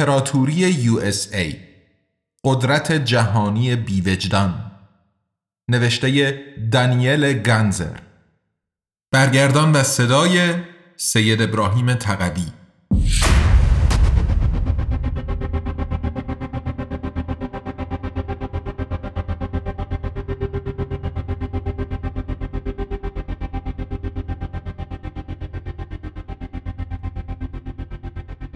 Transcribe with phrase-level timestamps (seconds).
[0.00, 1.56] امپراتوری USA
[2.44, 4.70] قدرت جهانی بیوجدان.
[5.68, 6.38] نوشته
[6.72, 7.98] دانیل گنزر
[9.12, 10.54] برگردان و صدای
[10.96, 12.46] سید ابراهیم تقوی.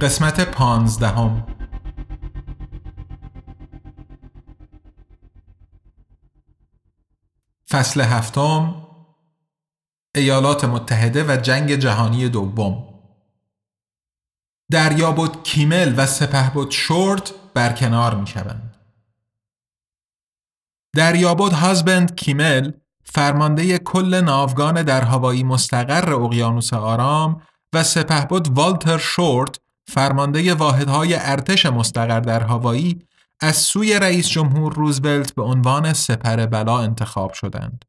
[0.05, 1.47] قسمت پانزدهم
[7.71, 8.87] فصل هفتم
[10.15, 13.01] ایالات متحده و جنگ جهانی دوم
[14.71, 18.77] دریابد کیمل و سپهبد شورت برکنار می شوند.
[20.97, 22.73] دریابد هازبند کیمل
[23.05, 31.67] فرمانده کل ناوگان در هوایی مستقر اقیانوس آرام و سپهبد والتر شورت فرمانده واحدهای ارتش
[31.67, 32.99] مستقر در هوایی
[33.41, 37.85] از سوی رئیس جمهور روزولت به عنوان سپر بلا انتخاب شدند.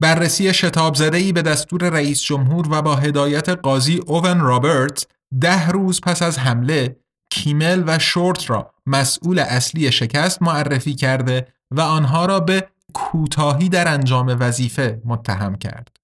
[0.00, 5.06] بررسی شتاب ای به دستور رئیس جمهور و با هدایت قاضی اوون رابرت
[5.40, 6.96] ده روز پس از حمله
[7.30, 13.88] کیمل و شورت را مسئول اصلی شکست معرفی کرده و آنها را به کوتاهی در
[13.88, 15.96] انجام وظیفه متهم کرد.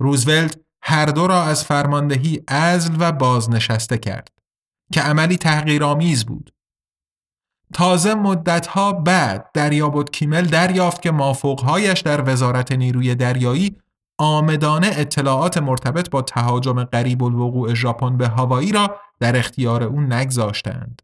[0.00, 4.28] روزولت هر دو را از فرماندهی ازل و بازنشسته کرد
[4.92, 6.52] که عملی تحقیرآمیز بود.
[7.74, 13.76] تازه مدتها بعد دریابد کیمل دریافت که مافوقهایش در وزارت نیروی دریایی
[14.18, 21.02] آمدانه اطلاعات مرتبط با تهاجم قریب الوقوع ژاپن به هوایی را در اختیار او نگذاشتند.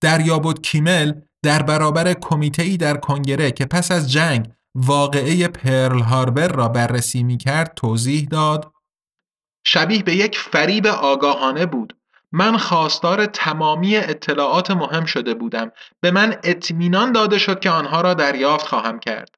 [0.00, 6.68] دریابد کیمل در برابر کمیته در کنگره که پس از جنگ واقعه پرل هاربر را
[6.68, 8.72] بررسی می کرد توضیح داد
[9.64, 11.96] شبیه به یک فریب آگاهانه بود.
[12.32, 15.70] من خواستار تمامی اطلاعات مهم شده بودم.
[16.00, 19.34] به من اطمینان داده شد که آنها را دریافت خواهم کرد.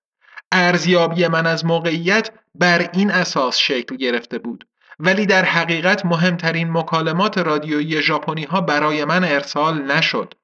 [0.52, 4.66] ارزیابی من از موقعیت بر این اساس شکل گرفته بود.
[4.98, 10.34] ولی در حقیقت مهمترین مکالمات رادیویی ژاپنی ها برای من ارسال نشد.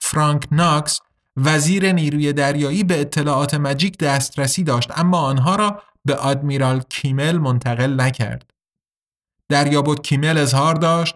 [0.00, 1.00] فرانک ناکس
[1.36, 8.00] وزیر نیروی دریایی به اطلاعات مجیک دسترسی داشت اما آنها را به آدمیرال کیمل منتقل
[8.00, 8.53] نکرد.
[9.48, 11.14] دریابد کیمل اظهار داشت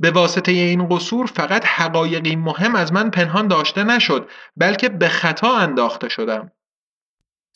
[0.00, 5.56] به واسطه این قصور فقط حقایقی مهم از من پنهان داشته نشد بلکه به خطا
[5.56, 6.52] انداخته شدم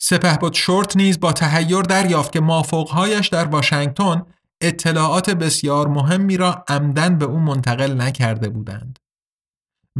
[0.01, 4.25] سپهبد شورت نیز با تهیر دریافت که مافوقهایش در واشنگتن
[4.61, 8.99] اطلاعات بسیار مهمی را عمدن به او منتقل نکرده بودند.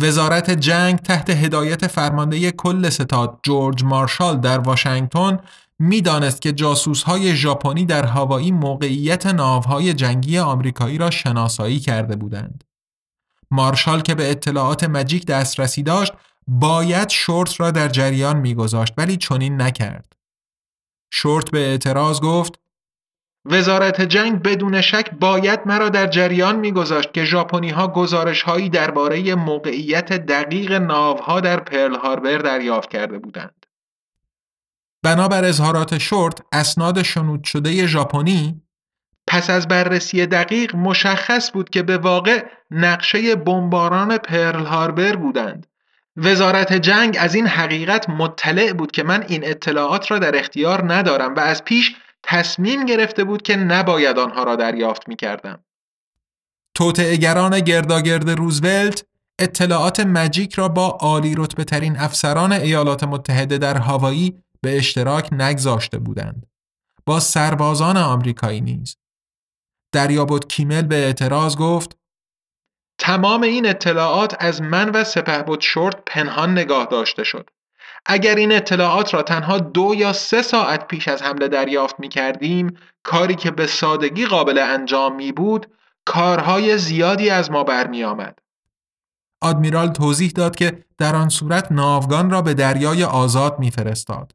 [0.02, 5.40] وزارت جنگ تحت هدایت فرمانده کل ستاد جورج مارشال در واشنگتن
[5.80, 6.56] می‌دانست که
[7.06, 12.64] های ژاپنی در هوایی موقعیت ناوهای جنگی آمریکایی را شناسایی کرده بودند.
[13.52, 16.14] مارشال که به اطلاعات مجیک دسترسی داشت
[16.48, 20.14] باید شورت را در جریان میگذاشت ولی چنین نکرد.
[21.12, 22.60] شورت به اعتراض گفت
[23.46, 29.36] وزارت جنگ بدون شک باید مرا در جریان میگذاشت که ژاپنی ها گزارش هایی درباره
[29.36, 33.67] موقعیت دقیق ناوها در پرل هاربر دریافت کرده بودند.
[35.08, 38.62] بنابر اظهارات شورت اسناد شنود شده ژاپنی
[39.28, 45.68] پس از بررسی دقیق مشخص بود که به واقع نقشه بمباران پرل هاربر بودند
[46.18, 51.36] وزارت جنگ از این حقیقت مطلع بود که من این اطلاعات را در اختیار ندارم
[51.36, 55.60] و از پیش تصمیم گرفته بود که نباید آنها را دریافت می کردم.
[56.76, 59.06] توطعهگران گرداگرد روزولت
[59.40, 65.98] اطلاعات مجیک را با عالی رتبه ترین افسران ایالات متحده در هاوایی به اشتراک نگذاشته
[65.98, 66.46] بودند.
[67.06, 68.98] با سربازان آمریکایی نیز.
[69.92, 71.98] دریابد کیمل به اعتراض گفت
[73.00, 77.50] تمام این اطلاعات از من و سپهبد شورت پنهان نگاه داشته شد.
[78.06, 82.78] اگر این اطلاعات را تنها دو یا سه ساعت پیش از حمله دریافت می کردیم
[83.04, 85.68] کاری که به سادگی قابل انجام می بود
[86.06, 88.40] کارهای زیادی از ما برمی آمد.
[89.42, 94.32] آدمیرال توضیح داد که در آن صورت ناوگان را به دریای آزاد میفرستاد.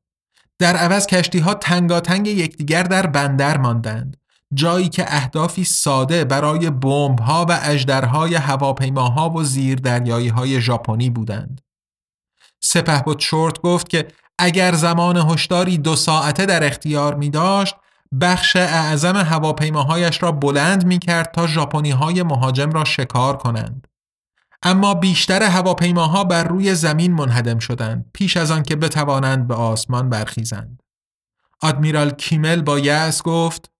[0.63, 4.17] در عوض کشتی ها تنگاتنگ یکدیگر در بندر ماندند.
[4.55, 11.61] جایی که اهدافی ساده برای بمب‌ها و اژدرهای هواپیماها و زیردریایی های ژاپنی بودند.
[12.61, 17.75] سپهبد شورت گفت که اگر زمان هشداری دو ساعته در اختیار می داشت
[18.21, 23.87] بخش اعظم هواپیماهایش را بلند می کرد تا ژاپنی های مهاجم را شکار کنند.
[24.63, 30.11] اما بیشتر هواپیماها بر روی زمین منهدم شدند پیش از آن که بتوانند به آسمان
[30.11, 30.83] برخیزند.
[31.61, 33.71] آدمیرال کیمل با یأس گفت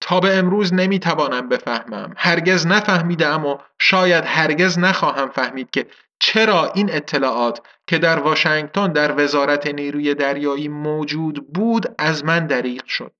[0.00, 5.86] تا به امروز نمی‌توانم بفهمم هرگز نفهمیدم و شاید هرگز نخواهم فهمید که
[6.20, 12.86] چرا این اطلاعات که در واشنگتن در وزارت نیروی دریایی موجود بود از من دریغ
[12.86, 13.12] شد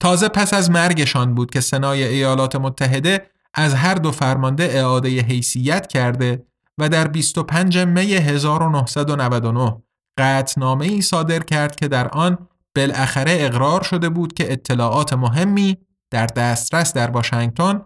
[0.00, 5.86] تازه پس از مرگشان بود که سنای ایالات متحده از هر دو فرمانده اعاده حیثیت
[5.86, 6.46] کرده
[6.78, 9.82] و در 25 می 1999
[10.18, 15.76] قطنامه ای صادر کرد که در آن بالاخره اقرار شده بود که اطلاعات مهمی
[16.10, 17.82] در دسترس در واشنگتن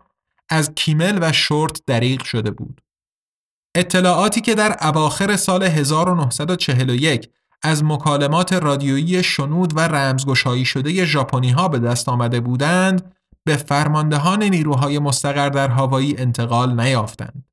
[0.48, 2.80] از کیمل و شورت دریغ شده بود.
[3.76, 7.30] اطلاعاتی که در اواخر سال 1941
[7.62, 13.15] از مکالمات رادیویی شنود و رمزگشایی شده ژاپنی ها به دست آمده بودند
[13.46, 17.44] به فرماندهان نیروهای مستقر در هوایی انتقال نیافتند.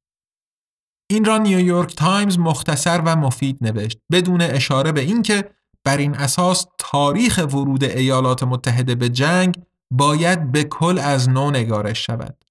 [1.09, 5.49] این را نیویورک تایمز مختصر و مفید نوشت بدون اشاره به اینکه
[5.83, 9.55] بر این اساس تاریخ ورود ایالات متحده به جنگ
[9.91, 12.45] باید به کل از نو نگارش شود.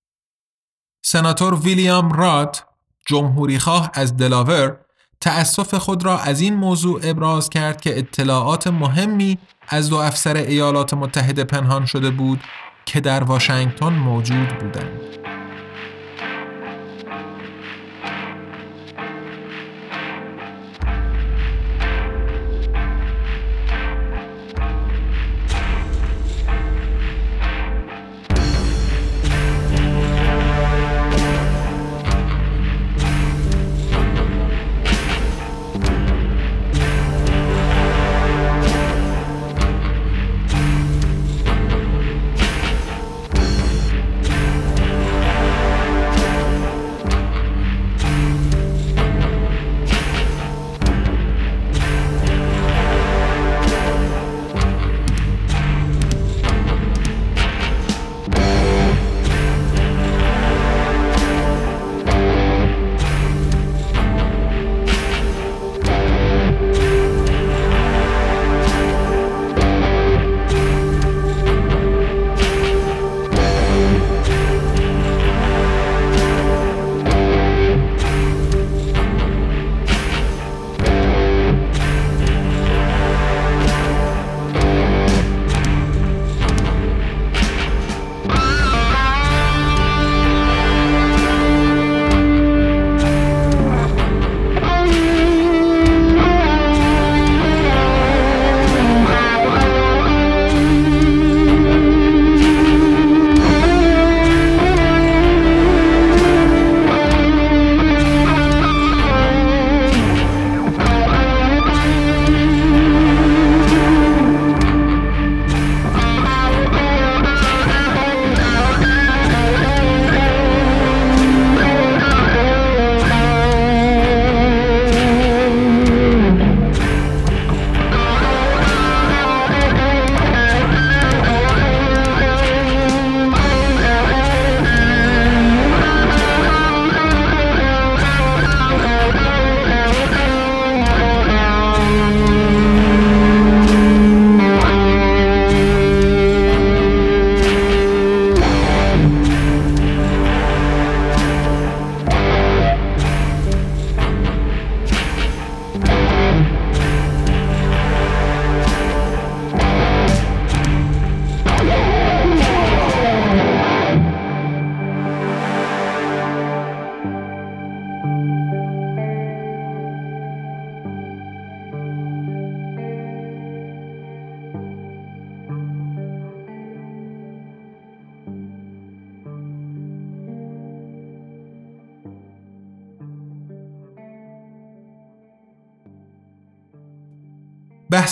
[1.04, 2.64] سناتور ویلیام رات
[3.06, 4.78] جمهوریخواه از دلاور
[5.20, 9.38] تأسف خود را از این موضوع ابراز کرد که اطلاعات مهمی
[9.68, 12.40] از دو افسر ایالات متحده پنهان شده بود
[12.86, 15.00] که در واشنگتن موجود بودند.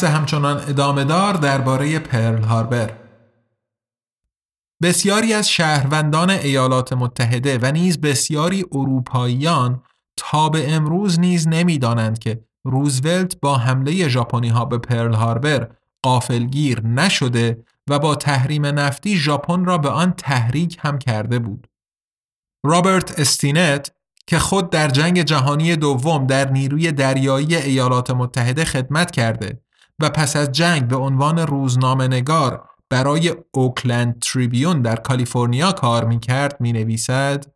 [0.01, 2.91] بحث همچنان ادامه دار درباره پرل هاربر
[4.83, 9.83] بسیاری از شهروندان ایالات متحده و نیز بسیاری اروپاییان
[10.17, 15.71] تا به امروز نیز نمی‌دانند که روزولت با حمله ژاپنی ها به پرل هاربر
[16.03, 21.67] قافلگیر نشده و با تحریم نفتی ژاپن را به آن تحریک هم کرده بود.
[22.65, 23.91] رابرت استینت
[24.27, 29.61] که خود در جنگ جهانی دوم در نیروی دریایی ایالات متحده خدمت کرده
[30.01, 36.21] و پس از جنگ به عنوان روزنامه نگار برای اوکلند تریبیون در کالیفرنیا کار می
[36.21, 37.47] کرد می نویسد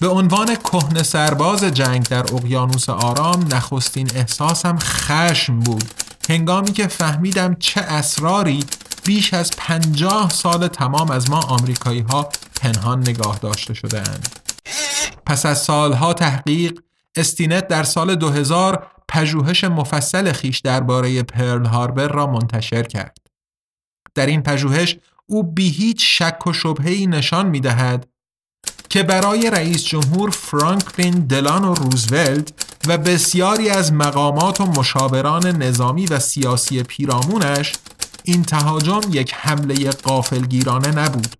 [0.00, 5.84] به عنوان کهن سرباز جنگ در اقیانوس آرام نخستین احساسم خشم بود
[6.28, 8.64] هنگامی که فهمیدم چه اسراری
[9.04, 12.28] بیش از پنجاه سال تمام از ما آمریکایی ها
[12.60, 14.28] پنهان نگاه داشته شده اند.
[15.26, 16.80] پس از سالها تحقیق
[17.16, 23.18] استینت در سال 2000 پژوهش مفصل خیش درباره پرل هاربر را منتشر کرد.
[24.14, 28.08] در این پژوهش او بی هیچ شک و شبهه‌ای نشان می دهد
[28.88, 32.52] که برای رئیس جمهور فرانکلین دلانو روزولت
[32.88, 37.72] و بسیاری از مقامات و مشاوران نظامی و سیاسی پیرامونش
[38.24, 41.36] این تهاجم یک حمله قافلگیرانه نبود.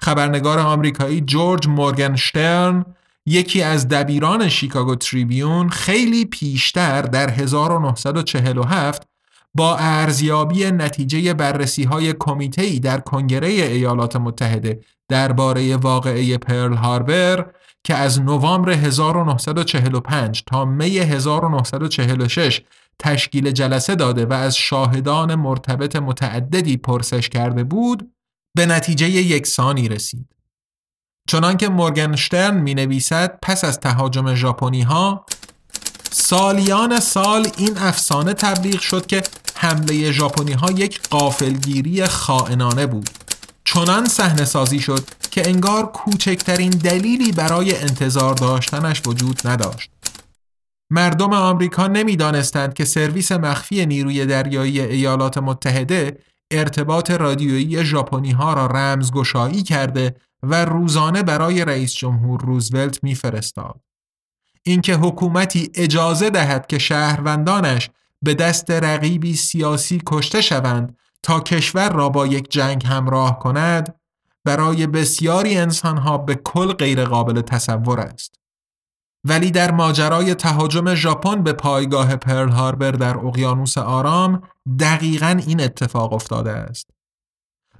[0.00, 2.84] خبرنگار آمریکایی جورج مورگنشترن
[3.26, 9.08] یکی از دبیران شیکاگو تریبیون خیلی پیشتر در 1947
[9.54, 17.50] با ارزیابی نتیجه بررسی های کمیته در کنگره ایالات متحده درباره واقعه پرل هاربر
[17.84, 22.60] که از نوامبر 1945 تا می 1946
[22.98, 28.10] تشکیل جلسه داده و از شاهدان مرتبط متعددی پرسش کرده بود
[28.56, 30.34] به نتیجه یکسانی رسید.
[31.28, 35.26] چنانکه مورگنشترن می نویسد پس از تهاجم ژاپنی ها
[36.10, 39.22] سالیان سال این افسانه تبلیغ شد که
[39.56, 43.10] حمله ژاپنی ها یک قافلگیری خائنانه بود.
[43.64, 49.90] چنان صحنه سازی شد که انگار کوچکترین دلیلی برای انتظار داشتنش وجود نداشت.
[50.90, 56.18] مردم آمریکا نمی‌دانستند که سرویس مخفی نیروی دریایی ایالات متحده
[56.50, 63.80] ارتباط رادیویی ژاپنی ها را رمزگشایی کرده و روزانه برای رئیس جمهور روزولت میفرستاد.
[64.62, 67.90] اینکه حکومتی اجازه دهد که شهروندانش
[68.22, 73.94] به دست رقیبی سیاسی کشته شوند تا کشور را با یک جنگ همراه کند
[74.44, 78.34] برای بسیاری انسانها به کل غیرقابل تصور است.
[79.24, 84.42] ولی در ماجرای تهاجم ژاپن به پایگاه پرل هاربر در اقیانوس آرام
[84.80, 86.90] دقیقا این اتفاق افتاده است.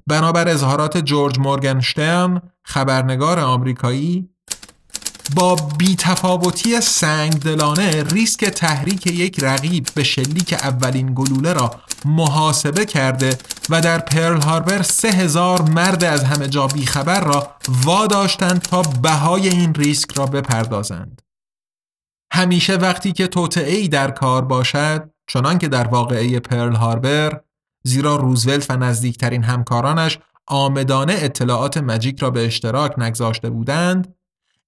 [0.06, 4.28] بنابر اظهارات جورج مورگنشترن خبرنگار آمریکایی
[5.37, 11.70] با بیتفاوتی سنگدلانه ریسک تحریک یک رقیب به شلیک اولین گلوله را
[12.04, 13.38] محاسبه کرده
[13.70, 19.49] و در پرل هاربر سه هزار مرد از همه جا بیخبر را واداشتند تا بهای
[19.49, 21.23] این ریسک را بپردازند.
[22.32, 27.40] همیشه وقتی که توطعه در کار باشد چنان که در واقعه پرل هاربر
[27.86, 34.14] زیرا روزولت و نزدیکترین همکارانش آمدانه اطلاعات مجیک را به اشتراک نگذاشته بودند.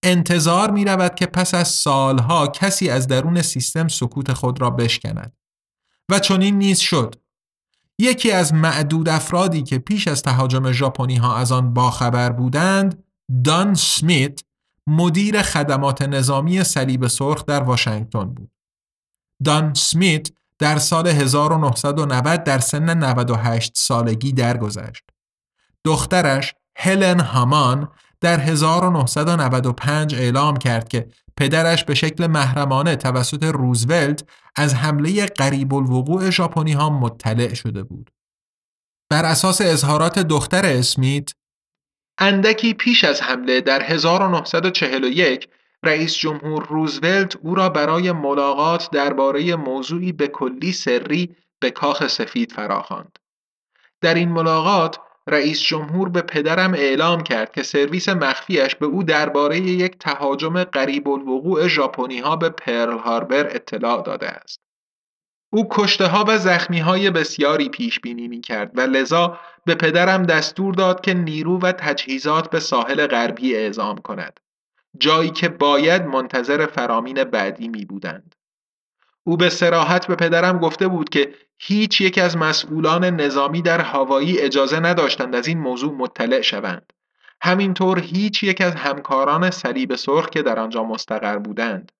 [0.03, 5.33] انتظار می رود که پس از سالها کسی از درون سیستم سکوت خود را بشکند.
[6.11, 7.15] و چنین نیز شد.
[7.99, 13.05] یکی از معدود افرادی که پیش از تهاجم ژاپنی ها از آن باخبر بودند
[13.45, 14.41] دان سمیت
[14.87, 18.51] مدیر خدمات نظامی صلیب سرخ در واشنگتن بود.
[19.45, 25.05] دان سمیت در سال 1990 در سن 98 سالگی درگذشت
[25.85, 27.89] دخترش هلن هامان
[28.21, 34.25] در 1995 اعلام کرد که پدرش به شکل محرمانه توسط روزولت
[34.57, 38.11] از حمله قریب الوقوع ژاپنی ها مطلع شده بود.
[39.11, 41.31] بر اساس اظهارات دختر اسمیت
[42.19, 45.49] اندکی پیش از حمله در 1941
[45.85, 52.53] رئیس جمهور روزولت او را برای ملاقات درباره موضوعی به کلی سری به کاخ سفید
[52.53, 53.19] فراخواند.
[54.01, 59.59] در این ملاقات رئیس جمهور به پدرم اعلام کرد که سرویس مخفیش به او درباره
[59.59, 64.61] یک تهاجم قریب الوقوع ژاپنی ها به پرل هاربر اطلاع داده است.
[65.53, 70.23] او کشته ها و زخمی های بسیاری پیش بینی می کرد و لذا به پدرم
[70.23, 74.41] دستور داد که نیرو و تجهیزات به ساحل غربی اعزام کند.
[75.01, 78.35] جایی که باید منتظر فرامین بعدی می بودند.
[79.25, 84.39] او به سراحت به پدرم گفته بود که هیچ یک از مسئولان نظامی در هوایی
[84.39, 86.93] اجازه نداشتند از این موضوع مطلع شوند.
[87.43, 91.93] همینطور هیچ یک از همکاران صلیب سرخ که در آنجا مستقر بودند.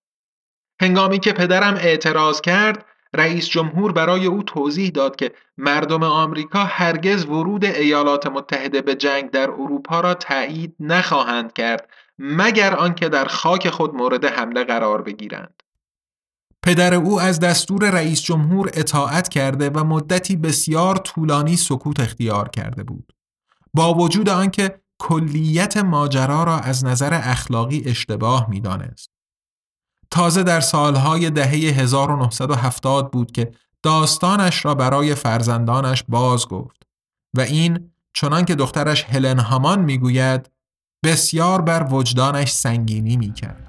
[0.81, 2.85] هنگامی که پدرم اعتراض کرد،
[3.15, 9.31] رئیس جمهور برای او توضیح داد که مردم آمریکا هرگز ورود ایالات متحده به جنگ
[9.31, 15.63] در اروپا را تایید نخواهند کرد مگر آنکه در خاک خود مورد حمله قرار بگیرند.
[16.63, 22.83] پدر او از دستور رئیس جمهور اطاعت کرده و مدتی بسیار طولانی سکوت اختیار کرده
[22.83, 23.13] بود.
[23.75, 29.11] با وجود آنکه کلیت ماجرا را از نظر اخلاقی اشتباه می‌دانست.
[30.11, 36.83] تازه در سالهای دهه 1970 بود که داستانش را برای فرزندانش باز گفت
[37.35, 40.51] و این چنان که دخترش هلن هامان می‌گوید
[41.05, 43.66] بسیار بر وجدانش سنگینی می‌کرد.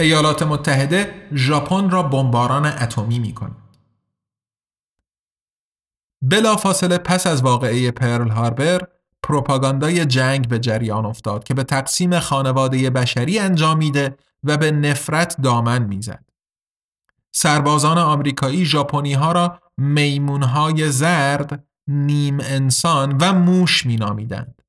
[0.00, 3.56] ایالات متحده ژاپن را بمباران اتمی می‌کنه.
[6.22, 8.88] بلافاصله پس از واقعه پرل هاربر
[9.22, 15.40] پروپاگاندای جنگ به جریان افتاد که به تقسیم خانواده بشری انجام میده و به نفرت
[15.40, 16.24] دامن می‌زد.
[17.32, 24.59] سربازان آمریکایی ژاپنی ها را میمونهای زرد، نیم انسان و موش مینامیدند.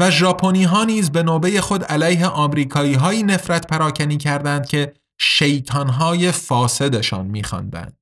[0.00, 5.88] و ژاپنی ها نیز به نوبه خود علیه آمریکایی هایی نفرت پراکنی کردند که شیطان
[5.88, 7.98] های فاسدشان میخواندند.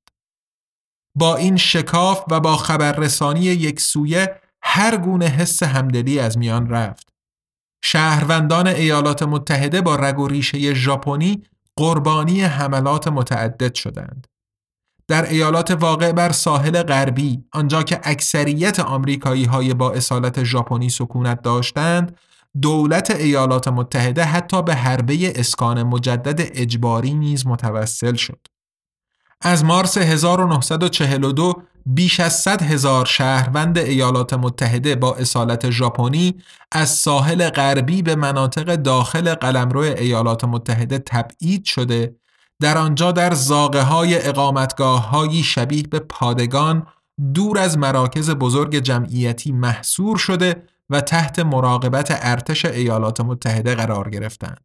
[1.17, 7.09] با این شکاف و با خبررسانی یک سویه هر گونه حس همدلی از میان رفت.
[7.83, 11.43] شهروندان ایالات متحده با رگ و ریشه ژاپنی
[11.75, 14.27] قربانی حملات متعدد شدند.
[15.07, 21.41] در ایالات واقع بر ساحل غربی آنجا که اکثریت آمریکایی های با اصالت ژاپنی سکونت
[21.41, 22.17] داشتند
[22.61, 28.47] دولت ایالات متحده حتی به حربه اسکان مجدد اجباری نیز متوسل شد.
[29.41, 31.53] از مارس 1942
[31.85, 36.35] بیش از 100 هزار شهروند ایالات متحده با اصالت ژاپنی
[36.71, 42.15] از ساحل غربی به مناطق داخل قلمرو ایالات متحده تبعید شده
[42.63, 46.87] در آنجا در زاغه های اقامتگاه هایی شبیه به پادگان
[47.33, 54.61] دور از مراکز بزرگ جمعیتی محصور شده و تحت مراقبت ارتش ایالات متحده قرار گرفتند.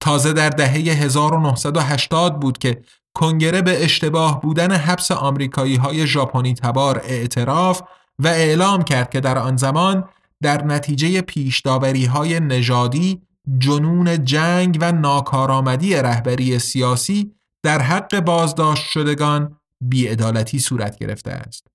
[0.00, 2.82] تازه در دهه 1980 بود که
[3.14, 7.82] کنگره به اشتباه بودن حبس آمریکایی های ژاپنی تبار اعتراف
[8.18, 10.08] و اعلام کرد که در آن زمان
[10.42, 13.22] در نتیجه پیشداوری های نژادی
[13.58, 21.66] جنون جنگ و ناکارآمدی رهبری سیاسی در حق بازداشت شدگان بیعدالتی صورت گرفته است.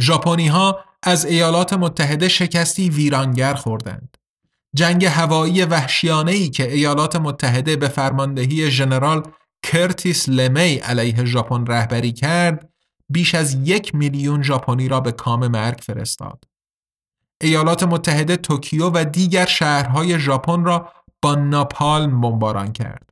[0.00, 4.16] ژاپنی ها از ایالات متحده شکستی ویرانگر خوردند.
[4.74, 9.22] جنگ هوایی وحشیانه ای که ایالات متحده به فرماندهی ژنرال
[9.62, 12.68] کرتیس لمی علیه ژاپن رهبری کرد،
[13.08, 16.44] بیش از یک میلیون ژاپنی را به کام مرگ فرستاد.
[17.42, 23.10] ایالات متحده توکیو و دیگر شهرهای ژاپن را با ناپالم بمباران کرد.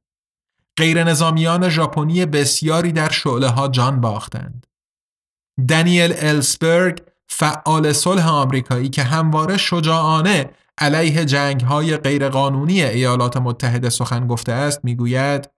[0.76, 4.66] غیر نظامیان ژاپنی بسیاری در شعله ها جان باختند.
[5.68, 14.26] دنیل السبرگ فعال صلح آمریکایی که همواره شجاعانه علیه جنگ های غیرقانونی ایالات متحده سخن
[14.26, 15.50] گفته است می‌گوید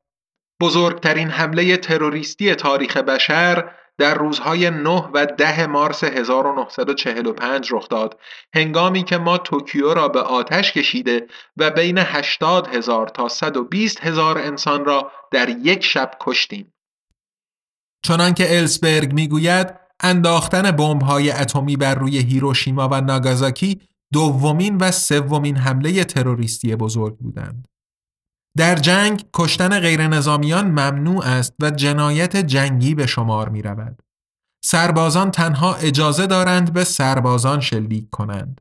[0.61, 3.71] بزرگترین حمله تروریستی تاریخ بشر
[4.03, 8.19] در روزهای 9 و 10 مارس 1945 رخ داد
[8.55, 14.39] هنگامی که ما توکیو را به آتش کشیده و بین 80 هزار تا 120 هزار
[14.39, 16.73] انسان را در یک شب کشتیم.
[18.05, 23.81] چنانکه السبرگ می‌گوید انداختن بمب‌های اتمی بر روی هیروشیما و ناگازاکی
[24.13, 27.69] دومین و سومین حمله تروریستی بزرگ بودند.
[28.57, 34.03] در جنگ کشتن غیرنظامیان ممنوع است و جنایت جنگی به شمار می رود.
[34.65, 38.61] سربازان تنها اجازه دارند به سربازان شلیک کنند.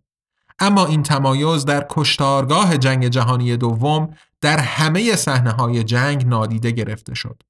[0.60, 7.14] اما این تمایز در کشتارگاه جنگ جهانی دوم در همه صحنه های جنگ نادیده گرفته
[7.14, 7.44] شد.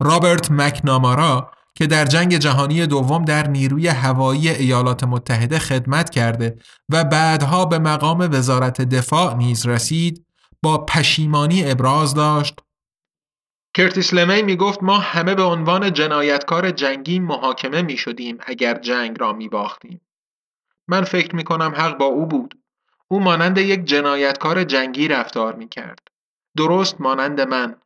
[0.00, 6.56] رابرت مکنامارا که در جنگ جهانی دوم در نیروی هوایی ایالات متحده خدمت کرده
[6.88, 10.25] و بعدها به مقام وزارت دفاع نیز رسید
[10.66, 12.60] با پشیمانی ابراز داشت
[13.74, 19.20] کرتیس لمی می گفت ما همه به عنوان جنایتکار جنگی محاکمه می شدیم اگر جنگ
[19.20, 20.00] را می باختیم.
[20.88, 22.58] من فکر می کنم حق با او بود.
[23.08, 25.98] او مانند یک جنایتکار جنگی رفتار می کرد.
[26.56, 27.76] درست مانند من.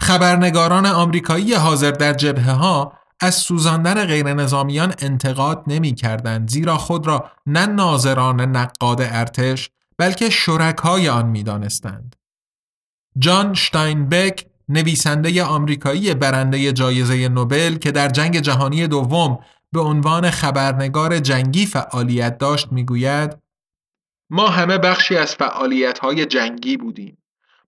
[0.00, 7.06] خبرنگاران آمریکایی حاضر در جبهه ها از سوزاندن غیر نظامیان انتقاد نمی کردند زیرا خود
[7.06, 12.16] را نه ناظران نقاد ارتش بلکه شرکای آن می دانستند.
[13.18, 19.38] جان شتاینبک نویسنده آمریکایی برنده جایزه نوبل که در جنگ جهانی دوم
[19.72, 23.38] به عنوان خبرنگار جنگی فعالیت داشت می‌گوید
[24.30, 27.18] ما همه بخشی از فعالیت های جنگی بودیم.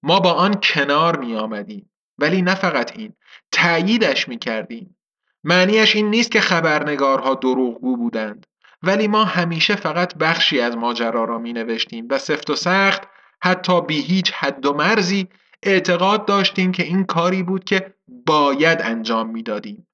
[0.03, 3.13] ما با آن کنار می آمدیم ولی نه فقط این
[3.53, 4.97] تأییدش می کردیم
[5.45, 8.47] معنیش این نیست که خبرنگارها دروغگو بودند.
[8.83, 13.03] ولی ما همیشه فقط بخشی از ماجرا را می نوشتیم و سفت و سخت
[13.43, 15.29] حتی بی هیچ حد و مرزی
[15.63, 17.95] اعتقاد داشتیم که این کاری بود که
[18.27, 19.87] باید انجام می‌دادیم.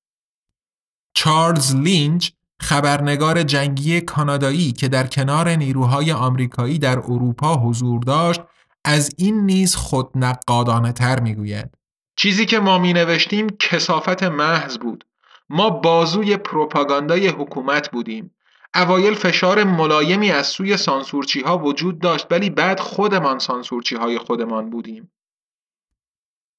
[1.14, 8.40] چارلز لینچ خبرنگار جنگی کانادایی که در کنار نیروهای آمریکایی در اروپا حضور داشت
[8.84, 11.70] از این نیز خود نقادانه تر می‌گوید.
[12.16, 15.04] چیزی که ما می نوشتیم کسافت محض بود.
[15.50, 18.30] ما بازوی پروپاگاندای حکومت بودیم.
[18.74, 24.70] اوایل فشار ملایمی از سوی سانسورچی ها وجود داشت ولی بعد خودمان سانسورچی های خودمان
[24.70, 25.12] بودیم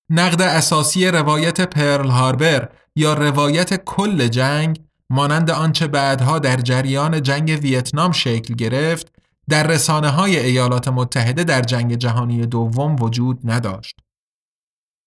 [0.10, 7.60] نقد اساسی روایت پرل هاربر یا روایت کل جنگ مانند آنچه بعدها در جریان جنگ
[7.64, 9.14] ویتنام شکل گرفت
[9.50, 13.96] در رسانه های ایالات متحده در جنگ جهانی دوم وجود نداشت.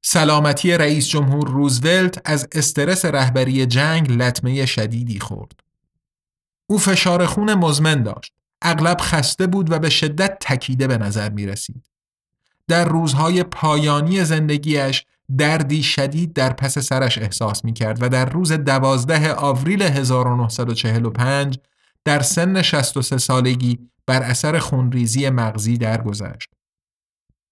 [0.05, 5.66] سلامتی رئیس جمهور روزولت از استرس رهبری جنگ لطمه شدیدی خورد.
[6.67, 8.33] او فشار خون مزمن داشت.
[8.63, 11.87] اغلب خسته بود و به شدت تکیده به نظر می رسید.
[12.69, 15.05] در روزهای پایانی زندگیش
[15.39, 21.59] دردی شدید در پس سرش احساس می کرد و در روز دوازده آوریل 1945
[22.05, 26.51] در سن 63 سالگی بر اثر خونریزی مغزی درگذشت.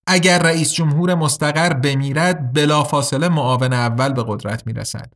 [0.06, 5.12] اگر رئیس جمهور مستقر بمیرد بلافاصله معاون اول به قدرت می رسد.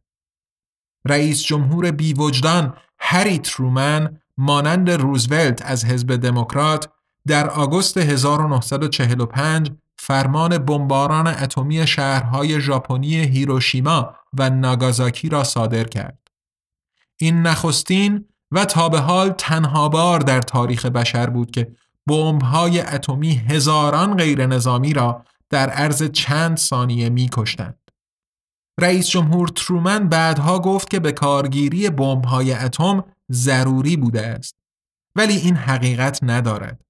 [1.05, 6.89] رئیس جمهور بیوجدان هری ترومن مانند روزولت از حزب دموکرات
[7.27, 16.19] در آگوست 1945 فرمان بمباران اتمی شهرهای ژاپنی هیروشیما و ناگازاکی را صادر کرد.
[17.17, 21.73] این نخستین و تا به حال تنها بار در تاریخ بشر بود که
[22.07, 27.78] بمب‌های اتمی هزاران غیر نظامی را در عرض چند ثانیه می کشتند.
[28.79, 34.57] رئیس جمهور ترومن بعدها گفت که به کارگیری بمب‌های اتم ضروری بوده است
[35.17, 36.81] ولی این حقیقت ندارد.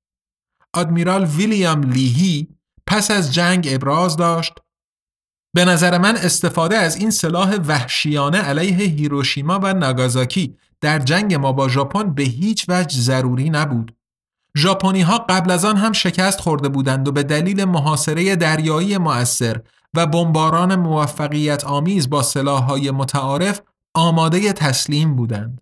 [0.74, 2.48] آدمیرال ویلیام لیهی
[2.86, 4.52] پس از جنگ ابراز داشت
[5.54, 11.52] به نظر من استفاده از این سلاح وحشیانه علیه هیروشیما و ناگازاکی در جنگ ما
[11.52, 13.94] با ژاپن به هیچ وجه ضروری نبود.
[14.56, 19.60] ژاپنی ها قبل از آن هم شکست خورده بودند و به دلیل محاصره دریایی مؤثر
[19.96, 22.22] و بمباران موفقیت آمیز با
[22.58, 23.60] های متعارف
[23.94, 25.60] آماده تسلیم بودند.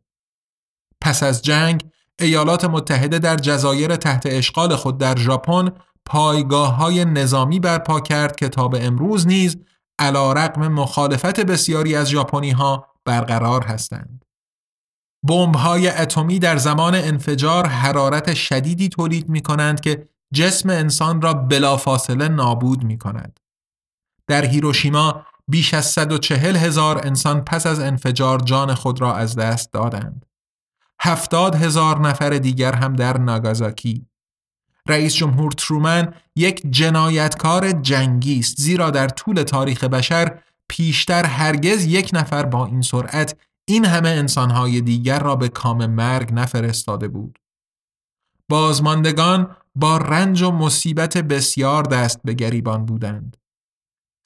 [1.00, 1.84] پس از جنگ
[2.20, 5.72] ایالات متحده در جزایر تحت اشغال خود در ژاپن
[6.04, 9.56] پایگاه های نظامی برپا کرد که تا به امروز نیز
[9.98, 14.24] علا رقم مخالفت بسیاری از ژاپنی ها برقرار هستند.
[15.28, 21.34] بمب های اتمی در زمان انفجار حرارت شدیدی تولید می کنند که جسم انسان را
[21.34, 23.40] بلافاصله نابود می کند.
[24.26, 29.72] در هیروشیما بیش از 140 هزار انسان پس از انفجار جان خود را از دست
[29.72, 30.26] دادند.
[31.00, 34.06] هفتاد هزار نفر دیگر هم در ناگازاکی
[34.88, 42.10] رئیس جمهور ترومن یک جنایتکار جنگی است زیرا در طول تاریخ بشر پیشتر هرگز یک
[42.12, 43.36] نفر با این سرعت
[43.68, 47.38] این همه انسانهای دیگر را به کام مرگ نفرستاده بود.
[48.48, 53.36] بازماندگان با رنج و مصیبت بسیار دست به گریبان بودند.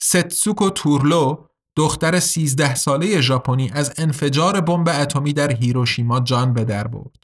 [0.03, 6.87] ستسوکو تورلو دختر 13 ساله ژاپنی از انفجار بمب اتمی در هیروشیما جان به در
[6.87, 7.15] برد.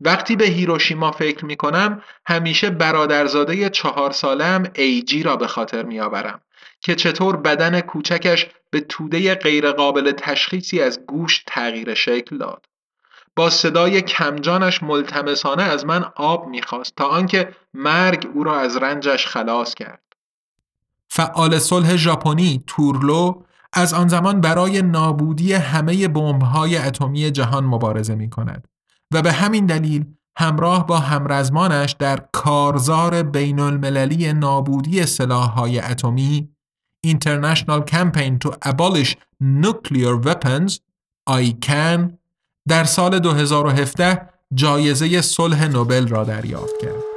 [0.00, 6.00] وقتی به هیروشیما فکر می کنم همیشه برادرزاده چهار سالم ایجی را به خاطر می
[6.00, 6.40] آورم
[6.80, 12.66] که چطور بدن کوچکش به توده غیرقابل تشخیصی از گوش تغییر شکل داد.
[13.36, 19.26] با صدای کمجانش ملتمسانه از من آب می‌خواست تا آنکه مرگ او را از رنجش
[19.26, 20.09] خلاص کرد.
[21.10, 23.42] فعال صلح ژاپنی تورلو
[23.72, 28.68] از آن زمان برای نابودی همه بمب‌های اتمی جهان مبارزه می کند
[29.12, 30.04] و به همین دلیل
[30.36, 36.48] همراه با همرزمانش در کارزار بین المللی نابودی سلاح‌های اتمی
[37.06, 40.80] International Campaign to Abolish Nuclear Weapons
[41.30, 42.18] ICAN
[42.68, 47.09] در سال 2017 جایزه صلح نوبل را دریافت کرد.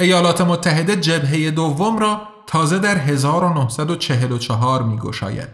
[0.00, 5.48] ایالات متحده جبهه دوم را تازه در 1944 می گشاید.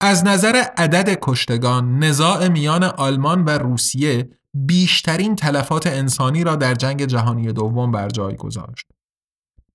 [0.00, 7.04] از نظر عدد کشتگان نزاع میان آلمان و روسیه بیشترین تلفات انسانی را در جنگ
[7.04, 8.86] جهانی دوم بر جای گذاشت.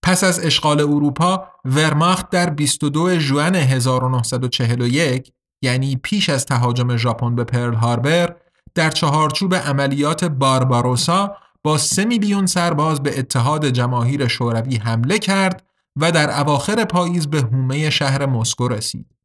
[0.03, 7.43] پس از اشغال اروپا ورماخت در 22 ژوئن 1941 یعنی پیش از تهاجم ژاپن به
[7.43, 8.35] پرل هاربر
[8.75, 16.11] در چهارچوب عملیات بارباروسا با سه میلیون سرباز به اتحاد جماهیر شوروی حمله کرد و
[16.11, 19.15] در اواخر پاییز به حومه شهر مسکو رسید.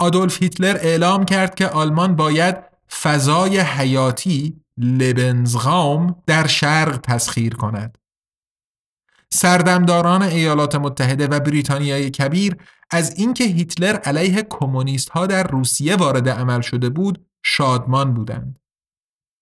[0.00, 2.56] آدولف هیتلر اعلام کرد که آلمان باید
[3.02, 7.98] فضای حیاتی لبنزغام در شرق تسخیر کند.
[9.30, 12.56] سردمداران ایالات متحده و بریتانیای کبیر
[12.90, 18.58] از اینکه هیتلر علیه کمونیست ها در روسیه وارد عمل شده بود شادمان بودند.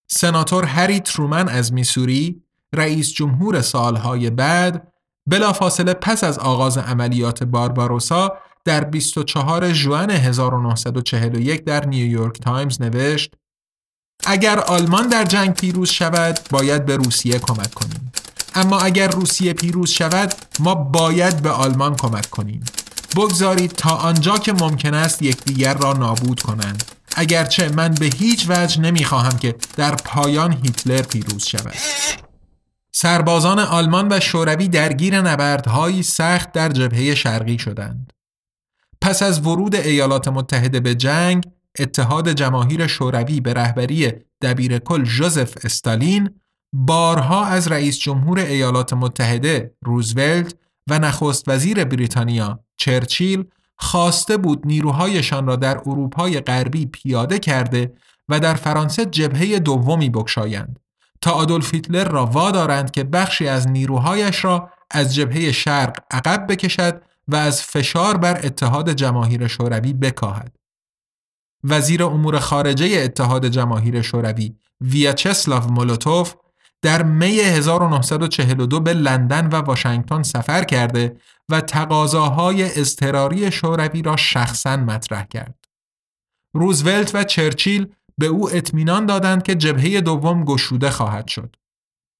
[0.08, 2.42] سناتور هری ترومن از میسوری
[2.72, 4.92] رئیس جمهور سالهای بعد
[5.26, 8.32] بلافاصله پس از آغاز عملیات بارباروسا
[8.64, 13.34] در 24 ژوئن 1941 در نیویورک تایمز نوشت
[14.26, 18.12] اگر آلمان در جنگ پیروز شود باید به روسیه کمک کنیم.
[18.54, 22.64] اما اگر روسیه پیروز شود ما باید به آلمان کمک کنیم.
[23.16, 26.95] بگذارید تا آنجا که ممکن است یکدیگر را نابود کنند.
[27.16, 31.74] اگرچه من به هیچ وجه نمی‌خواهم که در پایان هیتلر پیروز شود.
[32.92, 38.12] سربازان آلمان و شوروی درگیر نبردهایی سخت در جبهه شرقی شدند.
[39.00, 41.44] پس از ورود ایالات متحده به جنگ
[41.78, 46.30] اتحاد جماهیر شوروی به رهبری دبیرکل جوزف استالین
[46.72, 50.54] بارها از رئیس جمهور ایالات متحده روزولت
[50.90, 53.44] و نخست وزیر بریتانیا چرچیل
[53.78, 57.92] خواسته بود نیروهایشان را در اروپای غربی پیاده کرده
[58.28, 60.78] و در فرانسه جبهه دومی بکشایند
[61.20, 67.02] تا آدولف هیتلر را وادارند که بخشی از نیروهایش را از جبهه شرق عقب بکشد
[67.28, 70.56] و از فشار بر اتحاد جماهیر شوروی بکاهد.
[71.64, 76.34] وزیر امور خارجه اتحاد جماهیر شوروی ویاچسلاو مولوتوف
[76.86, 81.16] در می 1942 به لندن و واشنگتن سفر کرده
[81.48, 85.64] و تقاضاهای اضطراری شوروی را شخصا مطرح کرد.
[86.54, 87.86] روزولت و چرچیل
[88.18, 91.56] به او اطمینان دادند که جبهه دوم گشوده خواهد شد.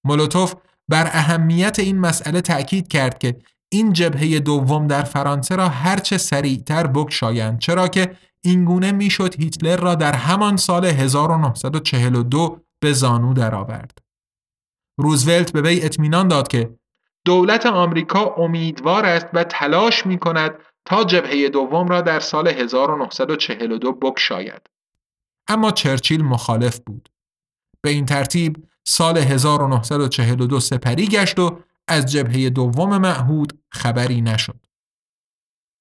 [0.05, 0.55] مولوتوف
[0.88, 3.37] بر اهمیت این مسئله تأکید کرد که
[3.68, 9.94] این جبهه دوم در فرانسه را هرچه سریعتر بکشایند چرا که اینگونه می‌شد هیتلر را
[9.94, 14.05] در همان سال 1942 به زانو درآورد.
[14.98, 16.70] روزولت به وی اطمینان داد که
[17.24, 20.54] دولت آمریکا امیدوار است و تلاش می کند
[20.85, 24.62] تا جبهه دوم را در سال 1942 بکشاید.
[25.48, 27.09] اما چرچیل مخالف بود.
[27.80, 34.66] به این ترتیب سال 1942 سپری گشت و از جبهه دوم معهود خبری نشد.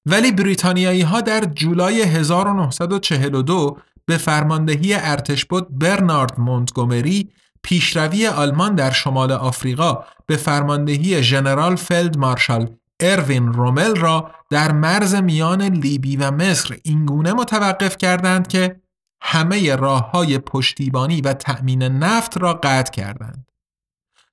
[0.06, 7.30] ولی بریتانیایی ها در جولای 1942 به فرماندهی ارتشبد برنارد مونتگومری
[7.66, 15.14] پیشروی آلمان در شمال آفریقا به فرماندهی ژنرال فلد مارشال اروین رومل را در مرز
[15.14, 18.80] میان لیبی و مصر اینگونه متوقف کردند که
[19.22, 23.50] همه راه های پشتیبانی و تأمین نفت را قطع کردند.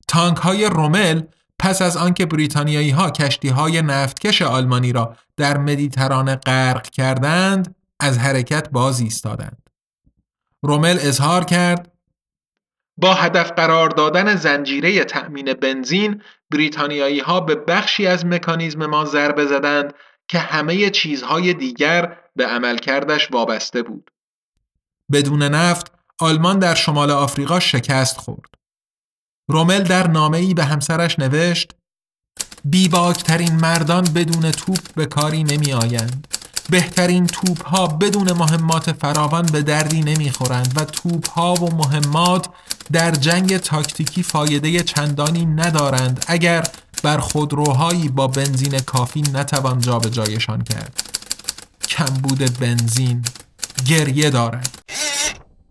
[0.08, 1.22] تانک های رومل
[1.60, 8.18] پس از آنکه بریتانیایی ها کشتی های نفتکش آلمانی را در مدیترانه غرق کردند از
[8.18, 9.70] حرکت باز ایستادند.
[10.64, 11.93] رومل اظهار کرد
[12.98, 19.46] با هدف قرار دادن زنجیره تأمین بنزین بریتانیایی ها به بخشی از مکانیزم ما ضربه
[19.46, 19.94] زدند
[20.28, 24.12] که همه چیزهای دیگر به عملکردش وابسته بود.
[25.12, 28.54] بدون نفت آلمان در شمال آفریقا شکست خورد.
[29.50, 31.72] رومل در نامه‌ای به همسرش نوشت
[32.66, 36.28] بیباکترین مردان بدون توپ به کاری نمی آیند.
[36.70, 42.48] بهترین توپ ها بدون مهمات فراوان به دردی نمی‌خورند و توپ ها و مهمات
[42.92, 46.68] در جنگ تاکتیکی فایده چندانی ندارند اگر
[47.04, 51.04] بر خودروهایی با بنزین کافی نتوان جابجایشان کرد.
[51.90, 53.22] کمبود بنزین
[53.88, 54.70] گریه دارد.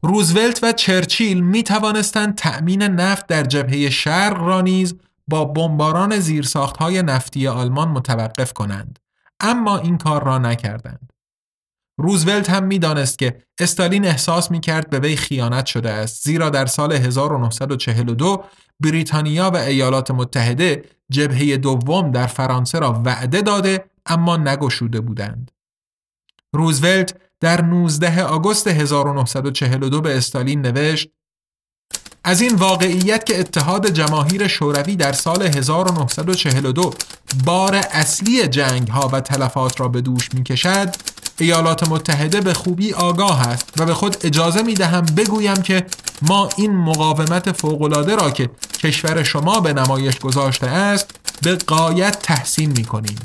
[0.02, 4.94] روزولت و چرچیل می توانستند تأمین نفت در جبهه شرق را نیز
[5.28, 8.98] با بمباران زیرساختهای نفتی آلمان متوقف کنند.
[9.42, 11.12] اما این کار را نکردند
[11.98, 16.66] روزولت هم می‌دانست که استالین احساس می کرد به وی خیانت شده است زیرا در
[16.66, 18.44] سال 1942
[18.80, 25.50] بریتانیا و ایالات متحده جبهه دوم در فرانسه را وعده داده اما نگشوده بودند.
[26.54, 31.08] روزولت در 19 آگوست 1942 به استالین نوشت
[32.24, 36.94] از این واقعیت که اتحاد جماهیر شوروی در سال 1942
[37.44, 40.94] بار اصلی جنگ ها و تلفات را به دوش می کشد
[41.38, 45.86] ایالات متحده به خوبی آگاه است و به خود اجازه می دهم بگویم که
[46.22, 51.10] ما این مقاومت فوقالعاده را که کشور شما به نمایش گذاشته است
[51.42, 53.18] به قایت تحسین می کنیم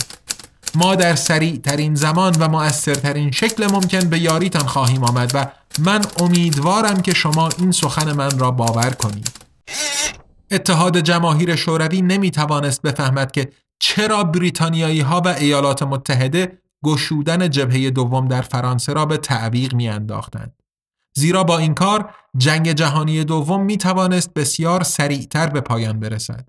[0.76, 5.46] ما در سریع ترین زمان و مؤثرترین شکل ممکن به یاریتان خواهیم آمد و
[5.80, 9.32] من امیدوارم که شما این سخن من را باور کنید
[10.52, 13.50] اتحاد جماهیر شوروی نمی توانست بفهمد که
[13.80, 19.90] چرا بریتانیایی ها و ایالات متحده گشودن جبهه دوم در فرانسه را به تعویق می
[19.90, 20.54] انداختند.
[21.16, 26.48] زیرا با این کار جنگ جهانی دوم می توانست بسیار سریعتر به پایان برسد.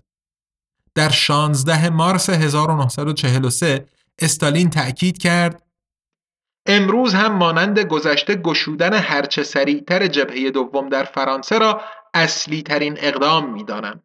[0.95, 3.85] در 16 مارس 1943
[4.21, 5.63] استالین تأکید کرد
[6.65, 11.81] امروز هم مانند گذشته گشودن هرچه سریعتر جبهه دوم در فرانسه را
[12.13, 14.03] اصلی ترین اقدام می دانم.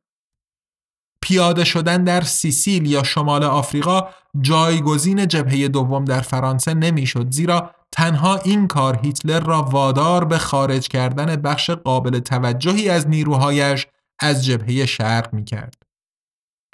[1.23, 4.09] پیاده شدن در سیسیل یا شمال آفریقا
[4.41, 10.89] جایگزین جبهه دوم در فرانسه نمی‌شد زیرا تنها این کار هیتلر را وادار به خارج
[10.89, 13.87] کردن بخش قابل توجهی از نیروهایش
[14.21, 15.84] از جبهه شرق می کرد.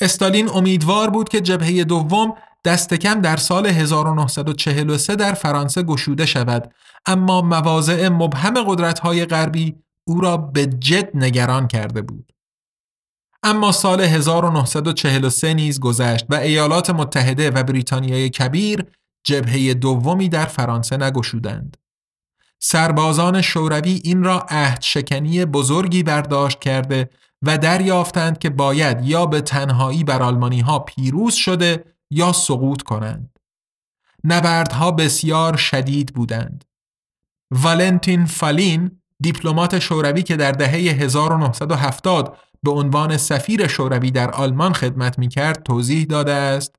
[0.01, 2.34] استالین امیدوار بود که جبهه دوم
[2.64, 6.74] دست کم در سال 1943 در فرانسه گشوده شود
[7.07, 9.76] اما مواضع مبهم قدرت‌های غربی
[10.07, 12.32] او را به جد نگران کرده بود.
[13.42, 18.84] اما سال 1943 نیز گذشت و ایالات متحده و بریتانیای کبیر
[19.24, 21.76] جبهه دومی در فرانسه نگشودند.
[22.62, 27.11] سربازان شوروی این را عهد شکنی بزرگی برداشت کرده
[27.43, 33.38] و دریافتند که باید یا به تنهایی بر آلمانی ها پیروز شده یا سقوط کنند.
[34.24, 36.64] نبردها بسیار شدید بودند.
[37.51, 45.18] والنتین فالین دیپلمات شوروی که در دهه 1970 به عنوان سفیر شوروی در آلمان خدمت
[45.18, 46.76] می کرد توضیح داده است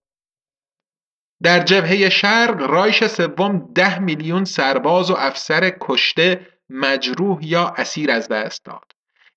[1.44, 8.28] در جبهه شرق رایش سوم ده میلیون سرباز و افسر کشته مجروح یا اسیر از
[8.28, 8.92] دست داد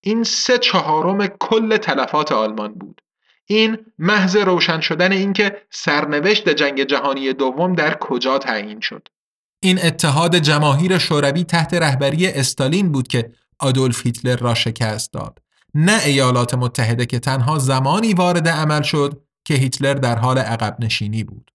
[0.07, 3.01] این سه چهارم کل تلفات آلمان بود.
[3.47, 9.09] این محض روشن شدن اینکه سرنوشت جنگ جهانی دوم در کجا تعیین شد.
[9.61, 15.39] این اتحاد جماهیر شوروی تحت رهبری استالین بود که آدولف هیتلر را شکست داد.
[15.75, 21.25] نه ایالات متحده که تنها زمانی وارد عمل شد که هیتلر در حال عقب نشینی
[21.25, 21.51] بود.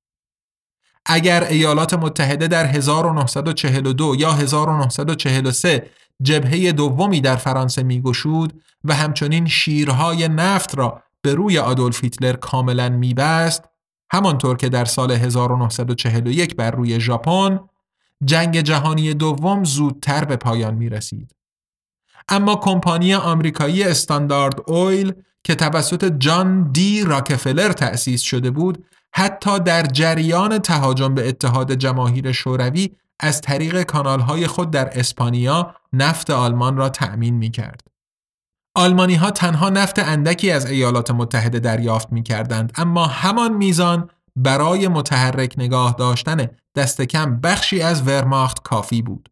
[1.05, 5.89] اگر ایالات متحده در 1942 یا 1943
[6.23, 12.89] جبهه دومی در فرانسه میگشود و همچنین شیرهای نفت را به روی آدولف هیتلر کاملا
[12.89, 13.63] میبست
[14.11, 17.59] همانطور که در سال 1941 بر روی ژاپن
[18.25, 21.35] جنگ جهانی دوم زودتر به پایان می رسید.
[22.29, 25.13] اما کمپانی آمریکایی استاندارد اویل
[25.43, 32.31] که توسط جان دی راکفلر تأسیس شده بود حتی در جریان تهاجم به اتحاد جماهیر
[32.31, 32.89] شوروی
[33.19, 37.81] از طریق کانالهای خود در اسپانیا نفت آلمان را تأمین می کرد.
[38.75, 44.87] آلمانی ها تنها نفت اندکی از ایالات متحده دریافت می کردند اما همان میزان برای
[44.87, 49.29] متحرک نگاه داشتن دست کم بخشی از ورماخت کافی بود.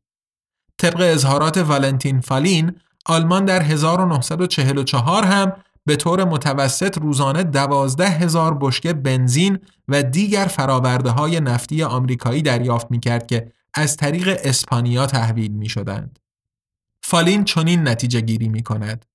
[0.77, 2.75] طبق اظهارات والنتین فالین
[3.05, 5.53] آلمان در 1944 هم
[5.85, 12.91] به طور متوسط روزانه دوازده هزار بشکه بنزین و دیگر فراورده های نفتی آمریکایی دریافت
[12.91, 16.19] می کرد که از طریق اسپانیا تحویل می شدند.
[17.03, 19.05] فالین چنین نتیجه گیری می کند.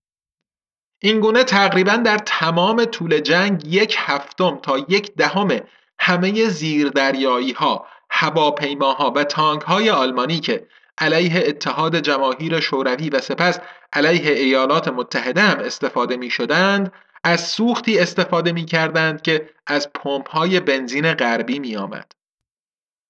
[0.98, 5.60] این گونه تقریبا در تمام طول جنگ یک هفتم تا یک دهم
[5.98, 10.66] همه زیردریایی ها، هواپیماها و تانک های آلمانی که
[10.98, 13.60] علیه اتحاد جماهیر شوروی و سپس
[13.92, 16.92] علیه ایالات متحده هم استفاده می شدند
[17.24, 22.12] از سوختی استفاده می کردند که از پمپ های بنزین غربی می آمد.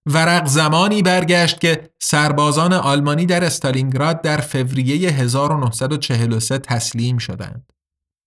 [0.06, 7.72] ورق زمانی برگشت که سربازان آلمانی در استالینگراد در فوریه 1943 تسلیم شدند.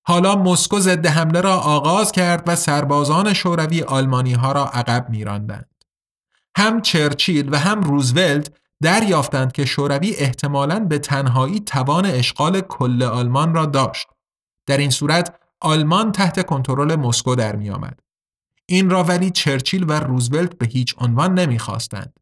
[0.07, 5.69] حالا مسکو ضد حمله را آغاز کرد و سربازان شوروی آلمانی ها را عقب میراندند.
[6.57, 8.51] هم چرچیل و هم روزولت
[8.82, 14.07] دریافتند که شوروی احتمالاً به تنهایی توان اشغال کل آلمان را داشت.
[14.65, 17.99] در این صورت آلمان تحت کنترل مسکو در می آمد.
[18.70, 22.20] این را ولی چرچیل و روزولت به هیچ عنوان نمی‌خواستند.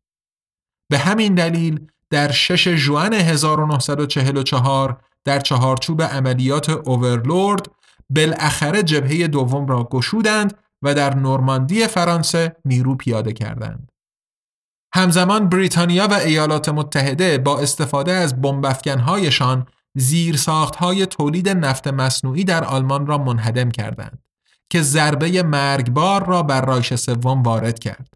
[0.89, 7.65] به همین دلیل در 6 ژوئن 1944 در چهارچوب عملیات اوورلورد
[8.09, 13.91] بالاخره جبهه دوم را گشودند و در نورماندی فرانسه نیرو پیاده کردند.
[14.93, 19.67] همزمان بریتانیا و ایالات متحده با استفاده از بمبافکنهایشان
[19.97, 24.22] زیرساختهای تولید نفت مصنوعی در آلمان را منهدم کردند
[24.73, 28.13] که ضربه مرگبار را بر رایش سوم وارد کرد.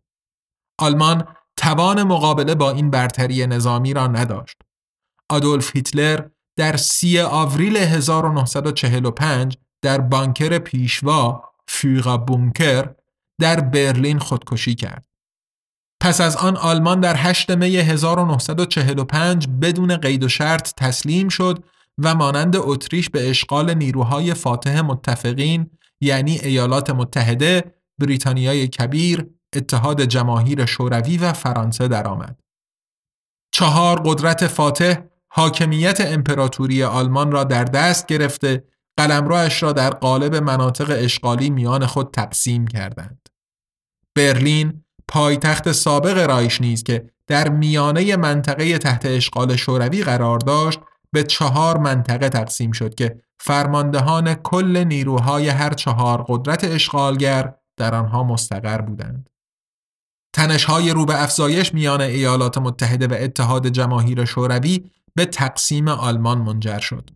[0.80, 1.28] آلمان
[1.58, 4.58] توان مقابله با این برتری نظامی را نداشت.
[5.30, 12.96] آدولف هیتلر در سی آوریل 1945 در بانکر پیشوا فیغا بونکر
[13.42, 15.06] در برلین خودکشی کرد.
[16.02, 21.64] پس از آن آلمان در 8 می 1945 بدون قید و شرط تسلیم شد
[21.98, 25.70] و مانند اتریش به اشغال نیروهای فاتح متفقین
[26.02, 27.64] یعنی ایالات متحده،
[28.00, 32.40] بریتانیای کبیر، اتحاد جماهیر شوروی و فرانسه درآمد.
[33.52, 34.96] چهار قدرت فاتح
[35.30, 38.64] حاکمیت امپراتوری آلمان را در دست گرفته
[38.98, 43.30] قلمروش را در قالب مناطق اشغالی میان خود تقسیم کردند.
[44.16, 50.80] برلین پایتخت سابق رایش نیز که در میانه منطقه تحت اشغال شوروی قرار داشت
[51.12, 58.24] به چهار منطقه تقسیم شد که فرماندهان کل نیروهای هر چهار قدرت اشغالگر در آنها
[58.24, 59.30] مستقر بودند.
[60.34, 66.80] تنشهای رو به افزایش میان ایالات متحده و اتحاد جماهیر شوروی به تقسیم آلمان منجر
[66.80, 67.10] شد.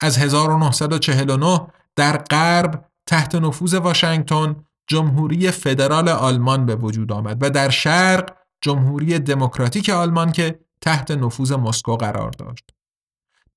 [0.00, 1.66] از 1949
[1.96, 4.56] در غرب تحت نفوذ واشنگتن
[4.86, 11.52] جمهوری فدرال آلمان به وجود آمد و در شرق جمهوری دموکراتیک آلمان که تحت نفوذ
[11.52, 12.75] مسکو قرار داشت.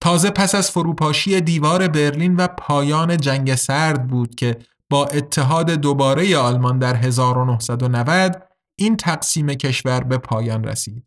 [0.01, 4.57] تازه پس از فروپاشی دیوار برلین و پایان جنگ سرد بود که
[4.89, 8.43] با اتحاد دوباره آلمان در 1990
[8.75, 11.05] این تقسیم کشور به پایان رسید.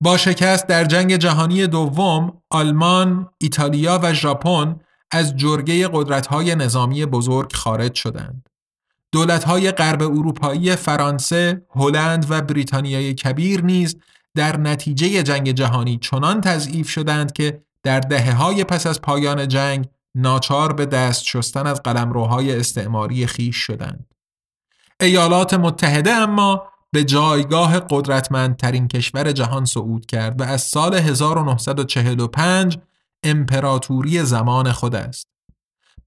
[0.00, 7.52] با شکست در جنگ جهانی دوم، آلمان، ایتالیا و ژاپن از جرگه قدرت‌های نظامی بزرگ
[7.52, 8.48] خارج شدند.
[9.12, 13.96] دولت‌های غرب اروپایی فرانسه، هلند و بریتانیای کبیر نیز
[14.34, 19.88] در نتیجه جنگ جهانی چنان تضعیف شدند که در دهه های پس از پایان جنگ
[20.14, 24.14] ناچار به دست شستن از قلمروهای استعماری خیش شدند.
[25.00, 26.62] ایالات متحده اما
[26.92, 32.78] به جایگاه قدرتمندترین کشور جهان صعود کرد و از سال 1945
[33.22, 35.26] امپراتوری زمان خود است.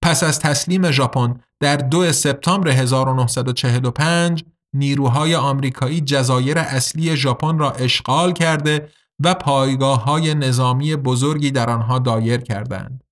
[0.01, 4.43] پس از تسلیم ژاپن در 2 سپتامبر 1945
[4.73, 8.89] نیروهای آمریکایی جزایر اصلی ژاپن را اشغال کرده
[9.23, 13.03] و پایگاه های نظامی بزرگی در آنها دایر کردند.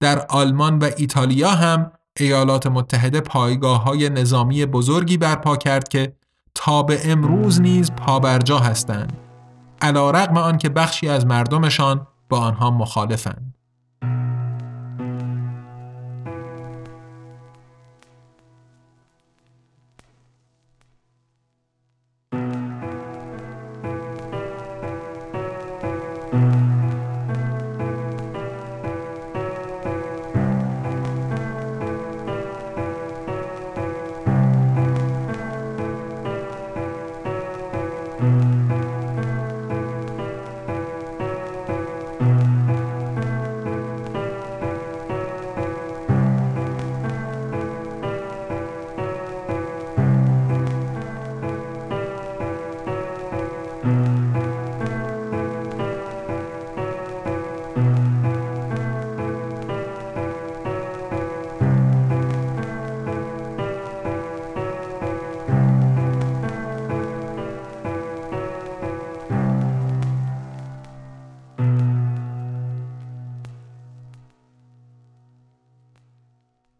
[0.00, 6.12] در آلمان و ایتالیا هم ایالات متحده پایگاه های نظامی بزرگی برپا کرد که
[6.54, 9.16] تا به امروز نیز پابرجا هستند.
[9.80, 13.54] علا رقم آن که بخشی از مردمشان با آنها مخالفند.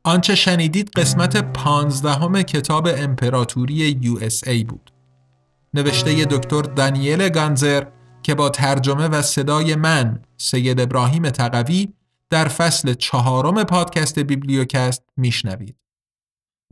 [0.09, 4.90] آنچه شنیدید قسمت پانزدهم کتاب امپراتوری USA بود.
[5.74, 7.84] نوشته دکتر دانیل گانزر
[8.22, 11.88] که با ترجمه و صدای من سید ابراهیم تقوی
[12.30, 15.76] در فصل چهارم پادکست بیبلیوکست میشنوید.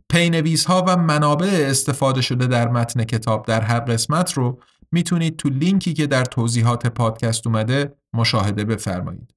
[0.09, 4.59] پی‌نویس ها و منابع استفاده شده در متن کتاب در هر قسمت رو
[4.91, 9.36] می‌تونید تو لینکی که در توضیحات پادکست اومده مشاهده بفرمایید.